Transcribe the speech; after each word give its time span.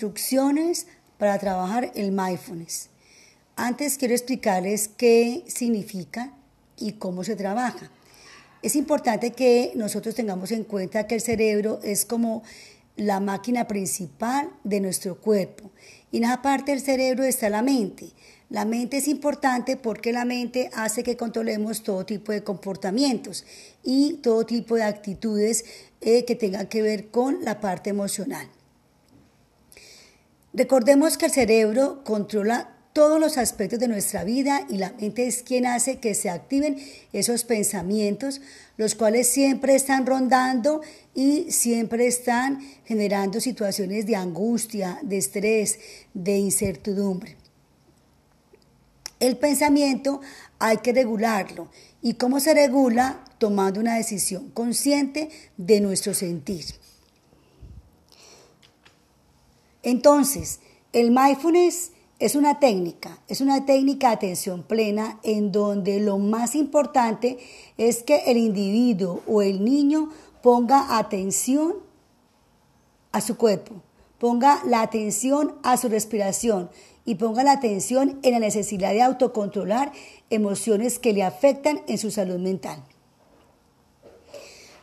Instrucciones 0.00 0.86
para 1.18 1.38
trabajar 1.38 1.92
el 1.94 2.10
mindfulness. 2.10 2.88
Antes 3.54 3.98
quiero 3.98 4.14
explicarles 4.14 4.88
qué 4.88 5.44
significa 5.46 6.32
y 6.78 6.92
cómo 6.92 7.22
se 7.22 7.36
trabaja. 7.36 7.90
Es 8.62 8.76
importante 8.76 9.32
que 9.32 9.72
nosotros 9.74 10.14
tengamos 10.14 10.52
en 10.52 10.64
cuenta 10.64 11.06
que 11.06 11.16
el 11.16 11.20
cerebro 11.20 11.80
es 11.82 12.06
como 12.06 12.42
la 12.96 13.20
máquina 13.20 13.68
principal 13.68 14.48
de 14.64 14.80
nuestro 14.80 15.20
cuerpo. 15.20 15.70
Y 16.10 16.16
en 16.16 16.24
esa 16.24 16.40
parte 16.40 16.72
del 16.72 16.80
cerebro 16.80 17.22
está 17.24 17.50
la 17.50 17.60
mente. 17.60 18.08
La 18.48 18.64
mente 18.64 18.96
es 18.96 19.06
importante 19.06 19.76
porque 19.76 20.14
la 20.14 20.24
mente 20.24 20.70
hace 20.72 21.02
que 21.02 21.18
controlemos 21.18 21.82
todo 21.82 22.06
tipo 22.06 22.32
de 22.32 22.42
comportamientos 22.42 23.44
y 23.84 24.14
todo 24.22 24.46
tipo 24.46 24.76
de 24.76 24.84
actitudes 24.84 25.66
eh, 26.00 26.24
que 26.24 26.36
tengan 26.36 26.68
que 26.68 26.80
ver 26.80 27.10
con 27.10 27.44
la 27.44 27.60
parte 27.60 27.90
emocional. 27.90 28.48
Recordemos 30.52 31.16
que 31.16 31.26
el 31.26 31.32
cerebro 31.32 32.02
controla 32.04 32.76
todos 32.92 33.20
los 33.20 33.38
aspectos 33.38 33.78
de 33.78 33.86
nuestra 33.86 34.24
vida 34.24 34.66
y 34.68 34.76
la 34.76 34.92
mente 35.00 35.26
es 35.26 35.42
quien 35.42 35.64
hace 35.64 35.98
que 35.98 36.14
se 36.14 36.28
activen 36.28 36.76
esos 37.12 37.44
pensamientos, 37.44 38.40
los 38.76 38.96
cuales 38.96 39.28
siempre 39.28 39.76
están 39.76 40.06
rondando 40.06 40.80
y 41.14 41.52
siempre 41.52 42.08
están 42.08 42.60
generando 42.84 43.40
situaciones 43.40 44.06
de 44.06 44.16
angustia, 44.16 44.98
de 45.02 45.18
estrés, 45.18 45.78
de 46.14 46.38
incertidumbre. 46.38 47.36
El 49.20 49.36
pensamiento 49.36 50.20
hay 50.58 50.78
que 50.78 50.92
regularlo. 50.92 51.68
¿Y 52.02 52.14
cómo 52.14 52.40
se 52.40 52.54
regula? 52.54 53.24
Tomando 53.38 53.78
una 53.78 53.96
decisión 53.96 54.50
consciente 54.50 55.30
de 55.56 55.80
nuestro 55.80 56.12
sentir. 56.14 56.64
Entonces, 59.82 60.60
el 60.92 61.10
mindfulness 61.10 61.92
es 62.18 62.34
una 62.34 62.60
técnica, 62.60 63.18
es 63.28 63.40
una 63.40 63.64
técnica 63.64 64.08
de 64.08 64.14
atención 64.14 64.62
plena 64.62 65.18
en 65.22 65.52
donde 65.52 66.00
lo 66.00 66.18
más 66.18 66.54
importante 66.54 67.38
es 67.78 68.02
que 68.02 68.24
el 68.26 68.36
individuo 68.36 69.22
o 69.26 69.40
el 69.40 69.64
niño 69.64 70.10
ponga 70.42 70.98
atención 70.98 71.76
a 73.12 73.22
su 73.22 73.38
cuerpo, 73.38 73.76
ponga 74.18 74.62
la 74.66 74.82
atención 74.82 75.54
a 75.62 75.78
su 75.78 75.88
respiración 75.88 76.70
y 77.06 77.14
ponga 77.14 77.42
la 77.42 77.52
atención 77.52 78.18
en 78.22 78.32
la 78.32 78.38
necesidad 78.38 78.92
de 78.92 79.00
autocontrolar 79.00 79.92
emociones 80.28 80.98
que 80.98 81.14
le 81.14 81.22
afectan 81.22 81.80
en 81.88 81.96
su 81.96 82.10
salud 82.10 82.38
mental. 82.38 82.84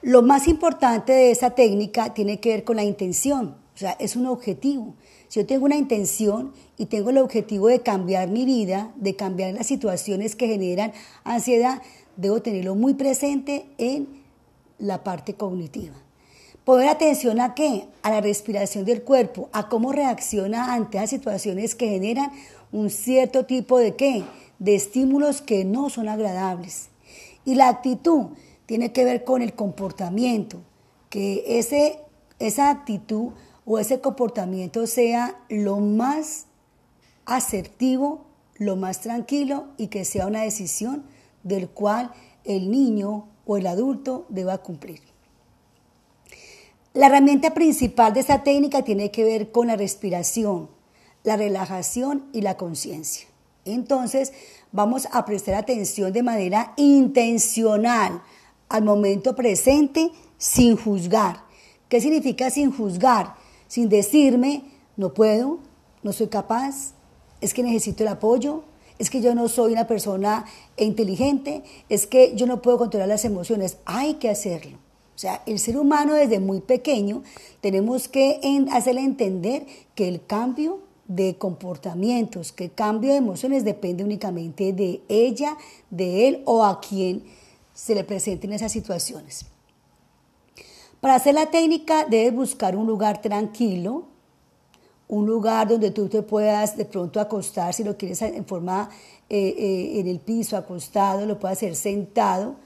Lo 0.00 0.22
más 0.22 0.48
importante 0.48 1.12
de 1.12 1.30
esa 1.30 1.50
técnica 1.50 2.14
tiene 2.14 2.40
que 2.40 2.50
ver 2.50 2.64
con 2.64 2.76
la 2.76 2.84
intención, 2.84 3.56
o 3.76 3.78
sea, 3.78 3.94
es 4.00 4.16
un 4.16 4.24
objetivo. 4.24 4.94
Si 5.28 5.38
yo 5.38 5.44
tengo 5.44 5.66
una 5.66 5.76
intención 5.76 6.54
y 6.78 6.86
tengo 6.86 7.10
el 7.10 7.18
objetivo 7.18 7.68
de 7.68 7.80
cambiar 7.80 8.26
mi 8.30 8.46
vida, 8.46 8.90
de 8.96 9.16
cambiar 9.16 9.52
las 9.52 9.66
situaciones 9.66 10.34
que 10.34 10.48
generan 10.48 10.94
ansiedad, 11.24 11.82
debo 12.16 12.40
tenerlo 12.40 12.74
muy 12.74 12.94
presente 12.94 13.66
en 13.76 14.08
la 14.78 15.04
parte 15.04 15.34
cognitiva. 15.34 15.94
Poner 16.64 16.88
atención 16.88 17.38
a 17.38 17.54
qué? 17.54 17.84
A 18.02 18.10
la 18.10 18.22
respiración 18.22 18.86
del 18.86 19.02
cuerpo, 19.02 19.50
a 19.52 19.68
cómo 19.68 19.92
reacciona 19.92 20.72
ante 20.72 20.96
las 20.96 21.10
situaciones 21.10 21.74
que 21.74 21.90
generan 21.90 22.32
un 22.72 22.88
cierto 22.88 23.44
tipo 23.44 23.78
de 23.78 23.94
qué? 23.94 24.24
De 24.58 24.74
estímulos 24.74 25.42
que 25.42 25.66
no 25.66 25.90
son 25.90 26.08
agradables. 26.08 26.88
Y 27.44 27.56
la 27.56 27.68
actitud 27.68 28.28
tiene 28.64 28.90
que 28.92 29.04
ver 29.04 29.22
con 29.22 29.42
el 29.42 29.52
comportamiento, 29.52 30.62
que 31.10 31.58
ese, 31.58 32.00
esa 32.38 32.70
actitud 32.70 33.32
o 33.66 33.78
ese 33.78 34.00
comportamiento 34.00 34.86
sea 34.86 35.38
lo 35.48 35.78
más 35.78 36.46
asertivo, 37.26 38.24
lo 38.56 38.76
más 38.76 39.00
tranquilo 39.00 39.66
y 39.76 39.88
que 39.88 40.04
sea 40.04 40.26
una 40.26 40.42
decisión 40.42 41.04
del 41.42 41.68
cual 41.68 42.12
el 42.44 42.70
niño 42.70 43.28
o 43.44 43.56
el 43.56 43.66
adulto 43.66 44.24
deba 44.28 44.58
cumplir. 44.58 45.00
La 46.94 47.08
herramienta 47.08 47.52
principal 47.52 48.14
de 48.14 48.20
esta 48.20 48.42
técnica 48.42 48.82
tiene 48.82 49.10
que 49.10 49.24
ver 49.24 49.50
con 49.50 49.66
la 49.66 49.76
respiración, 49.76 50.70
la 51.24 51.36
relajación 51.36 52.24
y 52.32 52.40
la 52.40 52.56
conciencia. 52.56 53.26
Entonces, 53.64 54.32
vamos 54.70 55.08
a 55.10 55.24
prestar 55.24 55.56
atención 55.56 56.12
de 56.12 56.22
manera 56.22 56.72
intencional 56.76 58.22
al 58.68 58.84
momento 58.84 59.34
presente 59.34 60.12
sin 60.38 60.76
juzgar. 60.76 61.44
¿Qué 61.88 62.00
significa 62.00 62.48
sin 62.50 62.72
juzgar? 62.72 63.34
Sin 63.68 63.88
decirme, 63.88 64.64
no 64.96 65.14
puedo, 65.14 65.58
no 66.02 66.12
soy 66.12 66.28
capaz, 66.28 66.92
es 67.40 67.54
que 67.54 67.62
necesito 67.62 68.02
el 68.02 68.08
apoyo, 68.08 68.64
es 68.98 69.10
que 69.10 69.20
yo 69.20 69.34
no 69.34 69.48
soy 69.48 69.72
una 69.72 69.86
persona 69.86 70.46
inteligente, 70.76 71.62
es 71.88 72.06
que 72.06 72.34
yo 72.34 72.46
no 72.46 72.62
puedo 72.62 72.78
controlar 72.78 73.08
las 73.08 73.24
emociones, 73.24 73.78
hay 73.84 74.14
que 74.14 74.30
hacerlo. 74.30 74.78
O 75.14 75.18
sea, 75.18 75.42
el 75.46 75.58
ser 75.58 75.78
humano 75.78 76.14
desde 76.14 76.40
muy 76.40 76.60
pequeño 76.60 77.22
tenemos 77.60 78.08
que 78.08 78.40
hacerle 78.70 79.02
entender 79.02 79.66
que 79.94 80.08
el 80.08 80.24
cambio 80.24 80.80
de 81.08 81.36
comportamientos, 81.38 82.52
que 82.52 82.64
el 82.64 82.74
cambio 82.74 83.12
de 83.12 83.18
emociones 83.18 83.64
depende 83.64 84.04
únicamente 84.04 84.72
de 84.72 85.02
ella, 85.08 85.56
de 85.90 86.28
él 86.28 86.42
o 86.44 86.64
a 86.64 86.80
quien 86.80 87.22
se 87.72 87.94
le 87.94 88.04
presenten 88.04 88.52
esas 88.52 88.72
situaciones. 88.72 89.46
Para 91.00 91.16
hacer 91.16 91.34
la 91.34 91.50
técnica 91.50 92.04
debes 92.04 92.34
buscar 92.34 92.76
un 92.76 92.86
lugar 92.86 93.20
tranquilo, 93.20 94.04
un 95.08 95.26
lugar 95.26 95.68
donde 95.68 95.90
tú 95.90 96.08
te 96.08 96.22
puedas 96.22 96.76
de 96.76 96.84
pronto 96.84 97.20
acostar, 97.20 97.72
si 97.74 97.84
lo 97.84 97.96
quieres 97.96 98.22
en 98.22 98.44
forma 98.44 98.88
eh, 99.28 99.54
eh, 99.58 100.00
en 100.00 100.08
el 100.08 100.18
piso, 100.18 100.56
acostado, 100.56 101.26
lo 101.26 101.38
puedes 101.38 101.58
hacer 101.58 101.76
sentado, 101.76 102.56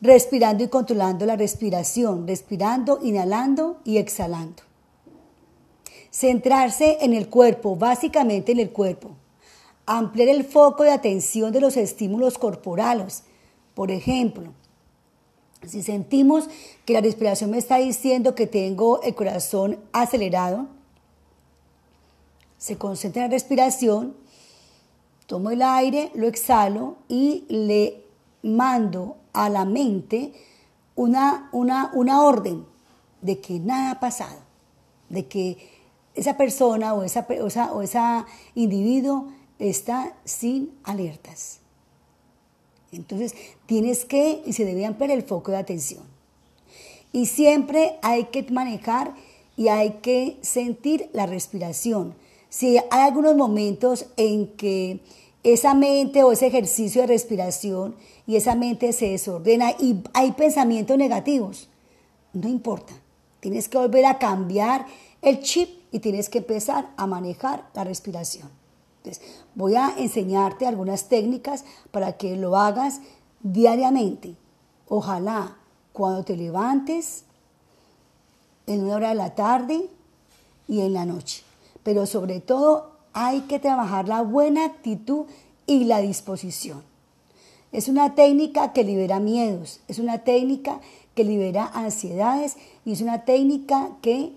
respirando 0.00 0.64
y 0.64 0.68
controlando 0.68 1.26
la 1.26 1.36
respiración, 1.36 2.26
respirando, 2.26 2.98
inhalando 3.02 3.80
y 3.84 3.98
exhalando. 3.98 4.62
Centrarse 6.10 6.98
en 7.00 7.14
el 7.14 7.28
cuerpo, 7.28 7.76
básicamente 7.76 8.52
en 8.52 8.60
el 8.60 8.70
cuerpo. 8.70 9.12
Ampliar 9.86 10.28
el 10.28 10.44
foco 10.44 10.82
de 10.82 10.90
atención 10.90 11.52
de 11.52 11.60
los 11.60 11.76
estímulos 11.76 12.36
corporales. 12.36 13.24
Por 13.74 13.90
ejemplo, 13.90 14.52
si 15.66 15.82
sentimos 15.82 16.48
que 16.84 16.92
la 16.92 17.00
respiración 17.00 17.50
me 17.50 17.58
está 17.58 17.76
diciendo 17.76 18.34
que 18.34 18.46
tengo 18.46 19.02
el 19.02 19.14
corazón 19.14 19.78
acelerado, 19.92 20.66
se 22.58 22.78
concentra 22.78 23.24
en 23.24 23.30
la 23.30 23.34
respiración, 23.34 24.16
tomo 25.26 25.50
el 25.50 25.62
aire, 25.62 26.10
lo 26.14 26.26
exhalo 26.26 26.96
y 27.08 27.44
le 27.48 28.04
mando 28.42 29.16
a 29.32 29.48
la 29.48 29.64
mente 29.64 30.32
una, 30.94 31.48
una, 31.52 31.90
una 31.94 32.22
orden 32.22 32.66
de 33.20 33.40
que 33.40 33.58
nada 33.58 33.92
ha 33.92 34.00
pasado, 34.00 34.38
de 35.08 35.26
que 35.26 35.70
esa 36.14 36.36
persona 36.36 36.94
o 36.94 37.02
esa, 37.02 37.26
o 37.28 37.76
o 37.76 37.82
esa 37.82 38.26
individuo 38.54 39.28
está 39.58 40.14
sin 40.24 40.76
alertas. 40.84 41.61
Entonces, 42.92 43.34
tienes 43.66 44.04
que, 44.04 44.42
y 44.44 44.52
se 44.52 44.64
debe 44.64 44.84
ampliar 44.84 45.10
el 45.10 45.22
foco 45.22 45.50
de 45.50 45.56
atención. 45.56 46.02
Y 47.12 47.26
siempre 47.26 47.98
hay 48.02 48.24
que 48.24 48.42
manejar 48.50 49.14
y 49.56 49.68
hay 49.68 49.98
que 50.02 50.38
sentir 50.42 51.08
la 51.12 51.26
respiración. 51.26 52.14
Si 52.48 52.76
hay 52.78 52.84
algunos 52.90 53.36
momentos 53.36 54.06
en 54.16 54.48
que 54.48 55.00
esa 55.42 55.74
mente 55.74 56.22
o 56.22 56.32
ese 56.32 56.46
ejercicio 56.46 57.00
de 57.00 57.08
respiración 57.08 57.96
y 58.26 58.36
esa 58.36 58.54
mente 58.54 58.92
se 58.92 59.08
desordena 59.08 59.72
y 59.72 60.02
hay 60.14 60.32
pensamientos 60.32 60.96
negativos, 60.96 61.68
no 62.32 62.48
importa. 62.48 62.92
Tienes 63.40 63.68
que 63.68 63.78
volver 63.78 64.06
a 64.06 64.18
cambiar 64.18 64.86
el 65.20 65.40
chip 65.40 65.68
y 65.90 65.98
tienes 65.98 66.28
que 66.28 66.38
empezar 66.38 66.90
a 66.96 67.06
manejar 67.06 67.68
la 67.74 67.84
respiración. 67.84 68.61
Voy 69.54 69.74
a 69.76 69.94
enseñarte 69.98 70.66
algunas 70.66 71.08
técnicas 71.08 71.64
para 71.90 72.16
que 72.16 72.36
lo 72.36 72.56
hagas 72.56 73.00
diariamente. 73.40 74.36
Ojalá 74.88 75.56
cuando 75.92 76.24
te 76.24 76.36
levantes, 76.36 77.24
en 78.66 78.84
una 78.84 78.96
hora 78.96 79.08
de 79.10 79.14
la 79.14 79.34
tarde 79.34 79.88
y 80.68 80.80
en 80.80 80.92
la 80.92 81.04
noche. 81.04 81.42
Pero 81.82 82.06
sobre 82.06 82.40
todo 82.40 82.92
hay 83.12 83.42
que 83.42 83.58
trabajar 83.58 84.08
la 84.08 84.22
buena 84.22 84.64
actitud 84.64 85.26
y 85.66 85.84
la 85.84 86.00
disposición. 86.00 86.82
Es 87.72 87.88
una 87.88 88.14
técnica 88.14 88.72
que 88.72 88.84
libera 88.84 89.18
miedos, 89.18 89.80
es 89.88 89.98
una 89.98 90.18
técnica 90.18 90.80
que 91.14 91.24
libera 91.24 91.70
ansiedades 91.74 92.56
y 92.84 92.92
es 92.92 93.00
una 93.00 93.24
técnica 93.24 93.90
que 94.02 94.34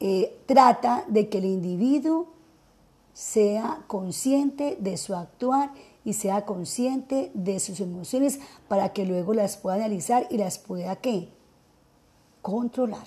eh, 0.00 0.36
trata 0.46 1.04
de 1.08 1.28
que 1.28 1.38
el 1.38 1.46
individuo 1.46 2.26
sea 3.14 3.84
consciente 3.86 4.76
de 4.78 4.98
su 4.98 5.14
actuar 5.14 5.72
y 6.04 6.12
sea 6.12 6.44
consciente 6.44 7.30
de 7.32 7.60
sus 7.60 7.80
emociones 7.80 8.40
para 8.68 8.92
que 8.92 9.06
luego 9.06 9.32
las 9.32 9.56
pueda 9.56 9.76
analizar 9.76 10.26
y 10.30 10.36
las 10.36 10.58
pueda 10.58 10.98
controlar. 12.42 13.06